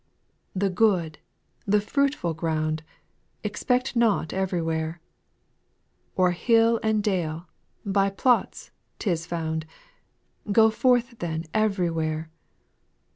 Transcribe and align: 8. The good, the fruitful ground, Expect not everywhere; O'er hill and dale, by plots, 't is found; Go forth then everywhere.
8. 0.55 0.59
The 0.61 0.69
good, 0.71 1.19
the 1.67 1.79
fruitful 1.79 2.33
ground, 2.33 2.81
Expect 3.43 3.95
not 3.95 4.33
everywhere; 4.33 4.99
O'er 6.17 6.31
hill 6.31 6.79
and 6.81 7.03
dale, 7.03 7.47
by 7.85 8.09
plots, 8.09 8.71
't 8.97 9.11
is 9.11 9.27
found; 9.27 9.67
Go 10.51 10.71
forth 10.71 11.19
then 11.19 11.45
everywhere. 11.53 12.31